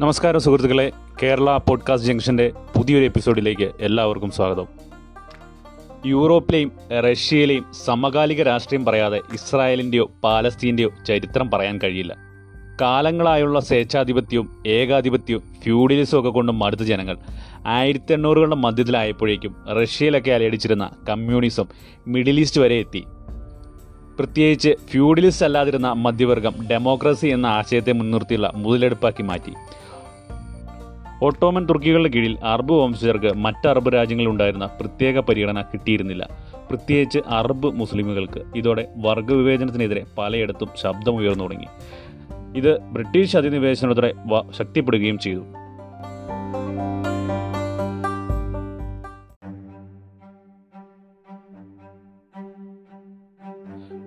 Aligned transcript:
നമസ്കാരം 0.00 0.40
സുഹൃത്തുക്കളെ. 0.40 0.92
കേരള 1.22 1.56
പോഡ്കാസ്റ്റ് 1.56 2.08
ജംഗ്ഷന്റെ 2.08 2.52
പുതിയൊരു 2.76 3.04
എപ്പിസോഡിലേക്ക് 3.04 3.70
എല്ലാവർക്കും 3.80 4.30
സ്വാഗതം. 4.30 4.66
യൂറോപ്പിലെയും 6.06 6.72
റഷ്യയിലെയും 7.10 7.64
സമകാലിക 7.84 8.42
രാഷ്ട്രീയം 8.42 8.84
പറയാതെ 8.84 9.20
ഇസ്രായേലിന്റെയോ 9.32 10.10
പാലസ്തീന്റെയോ 10.24 10.90
ചരിത്രം 11.06 11.50
പറയാൻ 11.50 11.78
കഴിയില്ല. 11.78 12.16
കാലങ്ങളായുള്ള 12.80 13.60
സ്വേച്ഛാധിപത്യവും 13.60 14.62
ഏകാധിപത്യവും 14.66 15.42
ഫ്യൂഡലിസവും 15.62 16.20
ഒക്കെ 16.20 16.30
കൊണ്ട് 16.30 16.52
മടുത്ത 16.52 16.80
ജനങ്ങൾ 16.80 17.16
ആയിരത്തി 17.66 18.12
എണ്ണൂറുകളുടെ 18.12 18.56
മധ്യത്തിലായപ്പോഴേക്കും 18.56 19.56
റഷ്യയിലൊക്കെ 19.82 20.30
അലയടിച്ചിരുന്ന 20.30 20.90
കമ്മ്യൂണിസം 21.08 21.64
മിഡിൽ 22.06 22.40
ഈസ്റ്റ് 22.40 22.60
വരെ 22.60 22.74
എത്തി. 22.74 23.04
പ്രത്യേകിച്ച് 24.18 24.74
ഫ്യൂഡലിസ്റ്റ് 24.90 25.46
അല്ലാതിരുന്ന 25.46 25.92
മധ്യവർഗം 25.92 26.54
ഡെമോക്രസി 26.70 27.26
എന്ന 27.26 27.46
ആശയത്തെ 27.46 27.92
മുൻനിർത്തിയുള്ള 27.92 28.52
മുതലെടുപ്പാക്കി 28.54 29.22
മാറ്റി. 29.22 29.52
ഓട്ടോമൻ 31.22 31.66
തുർക്കികളുടെ 31.66 32.08
കീഴിൽ 32.08 32.38
അറബ് 32.44 32.72
വംശജർക്ക് 32.72 33.36
മറ്റ് 33.36 33.68
അറബ് 33.68 33.94
രാജ്യങ്ങളിലുണ്ടായിരുന്ന 33.94 34.66
പ്രത്യേക 34.66 35.20
പരിഗണന 35.20 35.62
കിട്ടിയിരുന്നില്ല. 35.62 36.28
പ്രത്യേകിച്ച് 36.68 37.18
അറബ് 37.26 37.74
മുസ്ലിമുകൾക്ക്. 37.74 38.42
ഇതോടെ 38.56 38.88
വർഗവിവേചനത്തിനെതിരെ 38.96 40.04
പലയിടത്തും 40.18 40.68
ശബ്ദമുയർന്നു 40.76 41.44
തുടങ്ങി. 41.44 41.66
ഇത് 42.56 42.78
ബ്രിട്ടീഷ് 42.78 43.36
അധിനിവേശനത്തോടെ 43.36 44.14
ശക്തിപ്പെടുകയും 44.50 45.18
ചെയ്തു. 45.18 45.44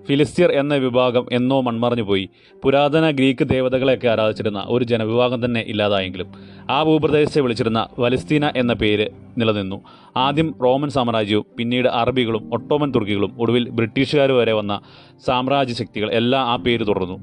ഫിലിസ്തീർ 0.09 0.51
എന്ന 0.51 0.75
വിഭാഗം 0.75 1.25
എന്നോ 1.31 1.61
മൺമറഞ്ഞു 1.61 2.03
പോയി. 2.03 2.29
പുരാതന 2.63 3.09
ഗ്രീക്ക് 3.09 3.47
ദേവതകളെയൊക്കെ 3.49 4.07
ആരാധിച്ചിരുന്ന 4.07 4.65
ഒരു 4.67 4.85
ജനവിഭാഗം 4.85 5.45
തന്നെ 5.45 5.65
ഇല്ലാതായെങ്കിലും 5.67 6.27
ആ 6.69 6.83
ഭൂപ്രദേശത്തെ 6.83 7.41
വിളിച്ചിരുന്ന 7.41 7.87
വലസ്തീന 7.99 8.51
എന്ന 8.57 8.73
പേര് 8.73 9.09
നിലനിന്നു. 9.37 9.81
ആദ്യം 10.17 10.55
റോമൻ 10.63 10.89
സാമ്രാജ്യവും 10.89 11.45
പിന്നീട് 11.57 11.87
അറബികളും 11.87 12.49
ഒട്ടോമൻ 12.53 12.91
തുർക്കികളും 12.95 13.35
ഒടുവിൽ 13.39 13.69
ബ്രിട്ടീഷുകാർ 13.69 14.31
വരെ 14.31 14.53
വന്ന 14.53 14.81
സാമ്രാജ്യ 15.25 15.73
ശക്തികൾ 15.73 16.11
എല്ലാം 16.11 16.47
ആ 16.47 16.55
പേര് 16.55 16.87
തുടർന്നു. 16.87 17.19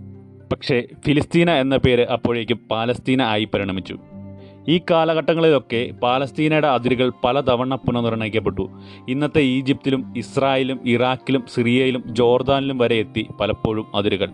പക്ഷേ 0.52 0.83
ഫിലിസ്തീന 1.06 1.50
എന്ന 1.50 1.77
പേര് 1.77 2.06
അപ്പോഴേക്കും 2.06 2.61
പാലസ്തീന 2.70 3.22
ആയി 3.22 3.44
പരിണമിച്ചു. 3.44 3.98
ഈ 4.69 4.81
കാലഘട്ടങ്ങളിലൊക്കെ 4.91 5.91
പാലസ്തീനയുടെ 6.03 6.69
അതിരുകൾ 6.69 7.12
പലതവണ 7.25 7.75
പുനർനിർണയിക്കപ്പെട്ടു. 7.75 8.64
ഇന്നത്തെ 9.08 9.41
ഈജിപ്തിലും 9.41 10.14
ഇസ്രായേലും 10.17 10.78
ഇറാഖിലും 10.86 11.42
സിറിയയിലും 11.55 12.03
ജോർദാനിലും 12.08 12.78
വരെ 12.78 12.97
എത്തി 12.97 13.27
പലപ്പോഴും 13.41 13.86
അതിരുകൾ. 13.95 14.31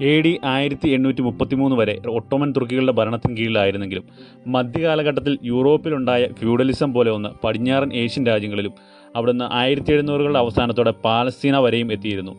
എ 0.00 0.20
ഡി 0.20 0.40
ആയിരത്തി 0.44 0.88
എണ്ണൂറ്റി 0.88 1.22
മുപ്പത്തിമൂന്ന് 1.22 1.76
വരെ 1.76 2.02
ഒട്ടോമൻ 2.08 2.52
തുർക്കികളുടെ 2.56 2.92
ഭരണത്തിന് 2.92 3.36
കീഴിലായിരുന്നെങ്കിലും 3.36 4.04
മധ്യകാലഘട്ടത്തിൽ 4.46 5.38
യൂറോപ്പിലുണ്ടായ 5.44 6.26
ഫ്യൂഡലിസം 6.38 6.92
പോലെ 6.92 7.10
ഒന്ന് 7.10 7.28
പടിഞ്ഞാറൻ 7.44 7.92
ഏഷ്യൻ 7.92 8.26
രാജ്യങ്ങളിലും 8.26 8.74
അവിടുന്ന് 9.16 9.44
ആയിരത്തി 9.52 9.92
എഴുന്നൂറുകളുടെ 9.92 10.38
അവസാനത്തോടെ 10.38 10.90
പാലസ്തീന 10.90 11.56
വരെയും 11.56 11.92
എത്തിയിരുന്നു. 11.92 12.34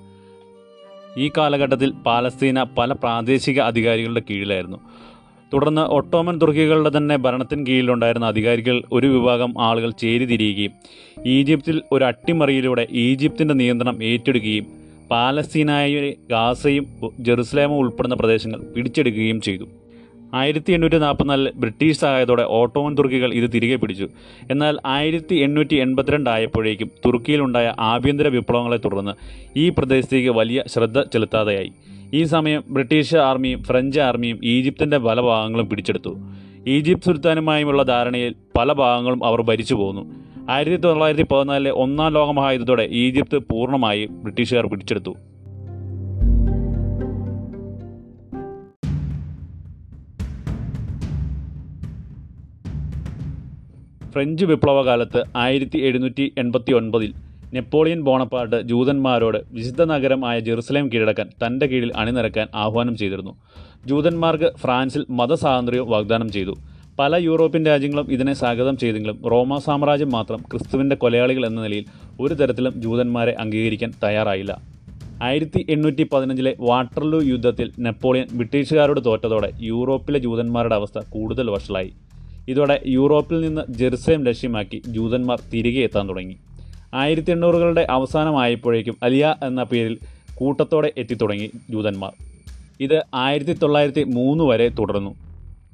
ഈ 1.18 1.32
കാലഘട്ടത്തിൽ 1.38 1.92
പാലസ്തീന 2.06 2.64
പല 2.64 2.92
പ്രാദേശിക 2.94 3.60
അധികാരികളുടെ 3.60 4.22
കീഴിലായിരുന്നു. 4.30 4.80
തുടർന്ന് 5.54 5.82
ഒട്ടോമൻ 5.82 6.42
തുർക്കികളുടെ 6.42 6.98
തന്നെ 6.98 7.16
ഭരണത്തിന് 7.16 7.66
കീഴിലുണ്ടായിരുന്ന 7.66 8.26
അധികാരികൾ 8.26 8.82
ഒരു 8.92 9.08
വിഭാഗം 9.08 9.54
ആളുകൾ 9.60 9.92
ചേരിതിരിയുകയും 9.92 10.72
ഈജിപ്തിൽ 11.26 11.82
ഒരു 11.92 12.04
അട്ടിമറിയിലൂടെ 12.06 12.88
ഈജിപ്തിന്റെ 12.92 13.54
നിയന്ത്രണം 13.54 14.04
ഏറ്റെടുക്കുകയും 14.04 14.66
പാലസ്തീനായ 15.12 16.12
ഗാസയും 16.30 16.86
ജെറുസലേമും 17.20 17.78
ഉൾപ്പെടുന്ന 17.78 18.16
പ്രദേശങ്ങൾ 18.16 18.60
പിടിച്ചെടുക്കുകയും 18.76 19.42
ചെയ്തു. 19.42 19.68
ആയിരത്തി 20.34 20.72
എണ്ണൂറ്റി 20.72 20.98
നാൽപ്പത്തിനാലിൽ 20.98 21.52
ബ്രിട്ടീഷ് 21.56 22.00
സഹായത്തോടെ 22.00 22.44
ഓട്ടോമൻ 22.44 22.98
തുർക്കികൾ 22.98 23.34
ഇത് 23.34 23.54
തിരികെ 23.54 23.76
പിടിച്ചു. 23.76 24.10
എന്നാൽ 24.52 24.78
ആയിരത്തി 24.86 25.36
എണ്ണൂറ്റി 25.36 25.76
എൺപത്തിരണ്ട് 25.76 26.30
ആയപ്പോഴേക്കും 26.30 26.92
തുർക്കിയിലുണ്ടായ 27.06 27.74
ആഭ്യന്തര 27.80 28.28
വിപ്ലവങ്ങളെ 28.28 28.78
തുടർന്ന് 28.78 29.14
ഈ 29.58 29.70
പ്രദേശത്തേക്ക് 29.70 30.30
വലിയ 30.30 30.64
ശ്രദ്ധ 30.68 31.02
ചെലുത്താതെയായി. 31.02 31.72
ഈ 32.14 32.24
സമയം 32.24 32.64
ബ്രിട്ടീഷ് 32.70 33.16
ആർമിയും 33.16 33.64
ഫ്രഞ്ച് 33.64 34.00
ആർമിയും 34.00 34.40
ഈജിപ്തിന്റെ 34.44 34.98
പല 34.98 35.22
ഭാഗങ്ങളും 35.22 35.70
പിടിച്ചെടുത്തു. 35.70 36.16
ഈജിപ്ത് 36.68 37.04
സുൽത്താനുമായുമുള്ള 37.04 37.84
ധാരണയിൽ 37.84 38.36
പല 38.58 38.74
ഭാഗങ്ങളും 38.74 39.26
അവർ 39.26 39.42
ഭരിച്ചു 39.42 39.76
പോന്നു. 39.76 40.16
ആയിരത്തി 40.52 40.78
തൊള്ളായിരത്തി 40.78 41.24
പതിനാലിലെ 41.24 41.72
ഒന്നാം 41.72 42.14
ലോകമഹായുദ്ധത്തോടെ 42.14 42.88
ഈജിപ്ത് 42.92 43.38
പൂർണമായി 43.38 44.06
ബ്രിട്ടീഷുകാർ 44.06 44.68
പിടിച്ചെടുത്തു. 44.68 45.16
ഫ്രഞ്ച് 54.12 54.46
വിപ്ലവകാലത്ത് 54.46 55.24
ആയിരത്തി 55.36 55.78
എഴുന്നൂറ്റി 55.78 56.34
എൺപത്തി 56.38 56.74
ഒൻപതിൽ 56.74 57.14
നെപ്പോളിയൻ 57.54 58.02
ബോണപ്പാർട്ട് 58.02 58.62
ജൂതന്മാരോട് 58.62 59.38
വിശുദ്ധ 59.52 59.84
നഗരമായ 59.84 60.40
ജെറുസലേം 60.40 60.90
കീഴടക്കാൻ 60.94 61.30
തന്റെ 61.46 61.66
കീഴിൽ 61.66 61.92
അണിനിരക്കാൻ 61.96 62.48
ആഹ്വാനം 62.56 62.98
ചെയ്തിരുന്നു. 62.98 63.36
ജൂതന്മാർക്ക് 63.86 64.52
ഫ്രാൻസിൽ 64.58 65.06
മതസ്വാതന്ത്ര്യവും 65.10 65.90
വാഗ്ദാനം 65.90 66.32
ചെയ്തു. 66.32 66.56
പല 67.00 67.16
യൂറോപ്യൻ 67.16 67.66
രാജ്യങ്ങളും 67.66 68.12
ഇതിനെ 68.12 68.34
സ്വാഗതം 68.34 68.78
ചെയ്തെങ്കിലും 68.78 69.22
റോമ 69.32 69.58
സാമ്രാജ്യം 69.58 70.12
മാത്രം 70.12 70.38
ക്രിസ്തുവിന്റെ 70.52 70.96
കൊലയാളികൾ 70.96 71.46
എന്ന 71.46 71.64
നിലയിൽ 71.64 71.86
ഒരു 72.20 72.34
തരത്തിലും 72.34 72.82
ജൂതന്മാരെ 72.82 73.36
അംഗീകരിക്കാൻ 73.40 73.94
തയ്യാറായില്ല. 74.04 74.62
ആയിരത്തി 75.24 75.66
എണ്ണൂറ്റി 75.70 76.04
പതിനഞ്ചിലെ 76.04 76.56
വാട്ടർലൂ 76.60 77.22
യുദ്ധത്തിൽ 77.22 77.72
നെപ്പോളിയൻ 77.80 78.28
ബ്രിട്ടീഷുകാരോട് 78.34 79.06
തോറ്റതോടെ 79.06 79.52
യൂറോപ്പിലെ 79.62 80.20
ജൂതന്മാരുടെ 80.20 80.76
അവസ്ഥ 80.76 81.00
കൂടുതൽ 81.10 81.50
വഷളായി. 81.50 81.92
ഇതോടെ 82.50 82.82
യൂറോപ്പിൽ 82.88 83.42
നിന്ന് 83.42 83.62
ജെറുസലേം 83.70 84.24
ലക്ഷ്യമാക്കി 84.24 84.82
ജൂതന്മാർ 84.88 85.42
തിരികെ 85.54 85.84
എത്താൻ 85.84 86.10
തുടങ്ങി. 86.10 86.38
ആയിരത്തി 86.94 87.32
എണ്ണൂറുകളുടെ 87.32 87.88
അവസാനമായപ്പോഴേക്കും 87.90 88.96
അലിയ 89.04 89.36
എന്ന 89.44 89.64
പേരിൽ 89.64 89.98
കൂട്ടത്തോടെ 90.36 90.92
എത്തിത്തുടങ്ങി 90.98 91.52
ജൂതന്മാർ. 91.70 92.12
ഇത് 92.82 93.06
ആയിരത്തി 93.14 93.54
തൊള്ളായിരത്തി 93.54 94.04
മൂന്ന് 94.04 94.44
വരെ 94.44 94.70
തുടർന്നു. 94.70 95.16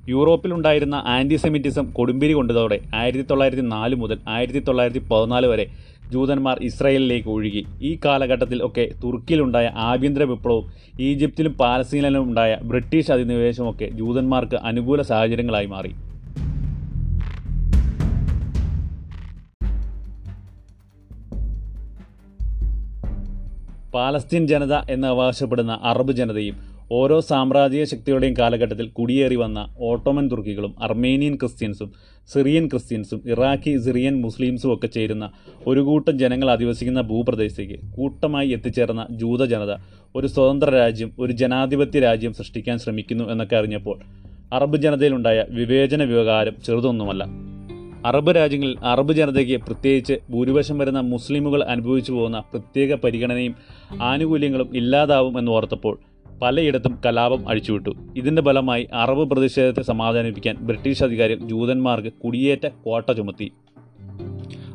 യൂറോപ്പിലുണ്ടായിരുന്ന 0.09 1.03
ആന്റിസെമിറ്റിസം 1.05 1.91
കൊടുമ്പിരി 1.91 2.33
കൊണ്ടതോടെ 2.33 2.79
ആയിരത്തി 2.95 3.25
തൊള്ളായിരത്തി 3.29 3.61
നാല് 3.61 3.95
മുതൽ 3.95 4.17
ആയിരത്തി 4.27 4.59
തൊള്ളായിരത്തി 4.59 4.99
പതിനാല് 4.99 5.47
വരെ 5.47 5.65
ജൂതന്മാർ 6.11 6.59
ഇസ്രായേലിലേക്ക് 6.63 7.27
ഒഴുകി. 7.27 7.65
ഈ 7.81 7.99
കാലഘട്ടത്തിൽ 8.05 8.65
ഒക്കെ 8.65 8.89
തുർക്കിയിലുണ്ടായ 9.03 9.67
ആഭ്യന്തര 9.75 10.23
വിപ്ലവവും 10.23 10.71
ഈജിപ്തിലും 10.99 11.53
പാലസ്തീനിലും 11.53 12.23
ഉണ്ടായ 12.23 12.57
ബ്രിട്ടീഷ് 12.63 13.11
അധിനിവേശമൊക്കെ 13.11 13.85
ജൂതന്മാർക്ക് 13.85 14.55
അനുകൂല 14.55 15.01
സാഹചര്യങ്ങളായി 15.01 15.65
മാറി. 15.65 15.93
പാലസ്തീൻ 23.95 24.47
ജനത 24.47 24.73
എന്ന് 24.89 25.07
അവകാശപ്പെടുന്ന 25.07 25.79
അറബ് 25.83 26.11
ജനതയും 26.11 26.55
ഓരോ 26.91 27.19
സാമ്രാജ്യ 27.19 27.83
ശക്തിയുടെയും 27.83 28.33
കാലഘട്ടത്തിൽ 28.39 28.91
കുടിയേറി 28.91 29.35
വന്ന 29.35 29.67
ഓട്ടോമൻ 29.79 30.29
തുർക്കികളും 30.31 30.75
അർമേനിയൻ 30.81 31.35
ക്രിസ്ത്യൻസും 31.35 31.89
സിറിയൻ 32.29 32.67
ക്രിസ്ത്യൻസും 32.67 33.21
ഇറാഖി 33.25 33.77
സിറിയൻ 33.77 34.21
മുസ്ലിംസും 34.21 34.73
ഒക്കെ 34.73 34.87
ചേരുന്ന 34.87 35.25
ഒരു 35.67 35.81
കൂട്ടം 35.81 36.19
ജനങ്ങൾ 36.19 36.51
അധിവസിക്കുന്ന 36.51 37.01
ഭൂപ്രദേശത്തേക്ക് 37.01 37.79
കൂട്ടമായി 37.95 38.49
എത്തിച്ചേർന്ന 38.49 39.07
ജൂത 39.11 39.45
ജനത 39.45 39.75
ഒരു 40.15 40.27
സ്വതന്ത്ര 40.27 40.69
രാജ്യം 40.69 41.11
ഒരു 41.19 41.33
ജനാധിപത്യ 41.33 41.99
രാജ്യം 41.99 42.33
സൃഷ്ടിക്കാൻ 42.33 42.79
ശ്രമിക്കുന്നു 42.79 43.31
എന്നൊക്കെ 43.31 43.55
അറിഞ്ഞപ്പോൾ 43.55 43.97
അറബ് 44.53 44.77
ജനതയിലുണ്ടായ 44.77 45.45
വിവേചന 45.49 46.03
വികാരം 46.03 46.55
ചെറുതൊന്നുമല്ല. 46.65 47.23
അറബ് 48.05 48.35
രാജ്യങ്ങളിൽ 48.35 48.77
അറബ് 48.83 49.13
ജനതയ്ക്ക് 49.13 49.57
പ്രത്യേകിച്ച് 49.57 50.13
ഭൂരിപക്ഷം 50.29 50.77
വരുന്ന 50.77 50.99
മുസ്ലിമുകൾ 50.99 51.63
അനുഭവിച്ചു 51.63 52.11
പോകുന്ന 52.11 52.39
പ്രത്യേക 52.39 52.95
പരിഗണനയും 52.95 53.55
ആനുകൂല്യങ്ങളും 54.01 54.77
ഇല്ലാതാവും 54.77 55.39
എന്ന് 55.39 55.51
ഓർത്തപ്പോൾ 55.51 55.99
പലയിടത്തും 56.41 56.99
കലാപം 57.05 57.49
അഴിച്ചുവിട്ടു. 57.49 57.89
ഇതിന്റെ 58.17 58.41
ഫലമായി 58.41 58.87
അറബ് 58.93 59.29
പ്രതിഷേധത്തെ 59.29 59.81
സമാധാനിപ്പിക്കാൻ 59.81 60.55
ബ്രിട്ടീഷ് 60.55 61.03
അധികാരി 61.03 61.35
ജൂതന്മാർക്ക് 61.35 62.13
കുടിയേറ്റ 62.13 62.67
കോട്ട 62.67 63.11
ചുമത്തി. 63.11 63.51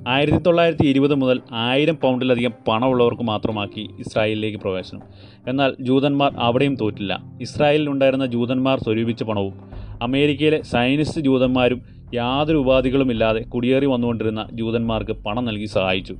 ആയിരത്തി 0.08 0.38
തൊള്ളായിരത്തി 0.38 0.86
ഇരുപത് 0.86 1.14
മുതൽ 1.14 1.40
ആയിരം 1.52 1.98
പൗണ്ടിലധികം 2.02 2.52
പണമുള്ളവർക്ക് 2.68 3.22
മാത്രമാക്കി 3.22 3.88
ഇസ്രായേലിലേക്ക് 3.98 4.58
പ്രവേശനം. 4.58 5.00
എന്നാൽ 5.48 5.74
ജൂതന്മാർ 5.80 6.32
അവിടെയും 6.38 6.76
തോറ്റില്ല. 6.76 7.22
ഇസ്രായേലിൽ 7.40 7.90
ഉണ്ടായിരുന്ന 7.90 8.26
ജൂതന്മാർ 8.26 8.78
സ്വരൂപിച്ച 8.78 9.22
പണവും 9.22 9.54
അമേരിക്കയിലെ 10.02 10.62
സൈനിസ്റ്റ് 10.62 11.20
ജൂതന്മാരും 11.20 11.99
യാതൊരു 12.14 12.56
ഉപാധികളുമില്ലാതെ 12.56 13.40
കുടിയേറി 13.42 13.86
വന്നുകൊണ്ടിരുന്ന 13.86 14.48
ജൂതന്മാർക്ക് 14.52 15.12
പണം 15.12 15.44
നൽകി 15.44 15.64
സഹായിച്ചു. 15.64 16.16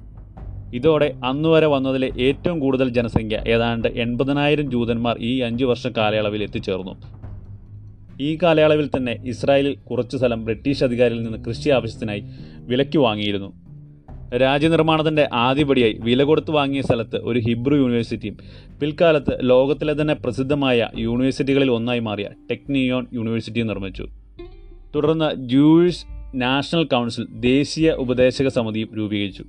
ഇതോടെ 0.75 1.15
അന്നുവരെ 1.25 1.67
വന്നതിലെ 1.67 2.11
ഏറ്റവും 2.19 2.61
കൂടുതൽ 2.61 2.89
ജനസംഖ്യ 2.89 3.43
ഏതാണ്ട് 3.47 3.89
എൺപതിനായിരം 3.89 4.71
ജൂതന്മാർ 4.71 5.17
ഈ 5.21 5.41
അഞ്ചു 5.41 5.65
വർഷ 5.65 5.87
കാലയളവിൽ 5.87 6.43
എത്തിച്ചേർന്നു. 6.43 6.95
ഈ 8.21 8.39
കാലയളവിൽ 8.43 8.91
തന്നെ 8.97 9.17
ഇസ്രായേലിൽ 9.25 9.77
കുറച്ചു 9.77 10.17
സ്ഥലം 10.17 10.45
ബ്രിട്ടീഷ് 10.45 10.85
അധികാരിയിൽ 10.85 11.23
നിന്ന് 11.23 11.39
കൃഷി 11.45 11.69
ആവശ്യത്തിനായി 11.69 12.23
വിലയ്ക്ക് 12.59 12.99
വാങ്ങിയിരുന്നു. 12.99 13.53
രാജ്യനിർമ്മാണത്തിന്റെ 14.37 15.29
ആദ്യപടിയായി 15.33 15.93
വില 15.93 16.23
കൊടുത്തു 16.23 16.51
വാങ്ങിയ 16.51 16.83
സ്ഥലത്ത് 16.83 17.17
ഒരു 17.17 17.39
ഹിബ്രു 17.39 17.77
യൂണിവേഴ്സിറ്റിയും 17.77 18.37
പിൽക്കാലത്ത് 18.81 19.39
ലോകത്തിലെ 19.43 20.01
തന്നെ 20.01 20.15
പ്രസിദ്ധമായ 20.15 20.89
യൂണിവേഴ്സിറ്റികളിൽ 20.99 21.71
ഒന്നായി 21.71 21.99
മാറിയ 21.99 22.29
ടെക്നിയോൺ 22.51 23.07
യൂണിവേഴ്സിറ്റിയും 23.13 23.67
നിർമ്മിച്ചു. 23.67 24.09
തുടർന്ന് 24.95 25.49
ജൂയിഷ് 25.49 26.05
നാഷണൽ 26.35 26.85
കൗൺസിൽ 26.85 27.27
ദേശീയ 27.31 27.91
ഉപദേശക 27.91 28.49
സമിതിയും 28.49 28.89
രൂപീകരിച്ചു. 28.97 29.45